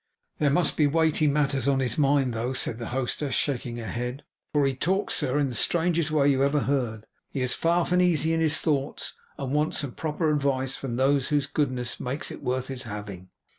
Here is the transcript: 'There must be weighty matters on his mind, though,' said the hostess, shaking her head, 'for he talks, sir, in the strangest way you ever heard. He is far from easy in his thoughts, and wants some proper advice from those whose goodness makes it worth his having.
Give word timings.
'There 0.39 0.49
must 0.49 0.77
be 0.77 0.87
weighty 0.87 1.27
matters 1.27 1.67
on 1.67 1.79
his 1.79 1.95
mind, 1.95 2.33
though,' 2.33 2.53
said 2.53 2.79
the 2.79 2.87
hostess, 2.87 3.35
shaking 3.35 3.77
her 3.77 3.85
head, 3.85 4.23
'for 4.51 4.65
he 4.65 4.73
talks, 4.73 5.13
sir, 5.13 5.37
in 5.37 5.47
the 5.49 5.53
strangest 5.53 6.09
way 6.09 6.27
you 6.27 6.43
ever 6.43 6.61
heard. 6.61 7.05
He 7.29 7.43
is 7.43 7.53
far 7.53 7.85
from 7.85 8.01
easy 8.01 8.33
in 8.33 8.39
his 8.39 8.59
thoughts, 8.61 9.13
and 9.37 9.53
wants 9.53 9.77
some 9.77 9.91
proper 9.91 10.31
advice 10.33 10.73
from 10.75 10.95
those 10.95 11.27
whose 11.27 11.45
goodness 11.45 11.99
makes 11.99 12.31
it 12.31 12.41
worth 12.41 12.67
his 12.69 12.81
having. 12.89 13.29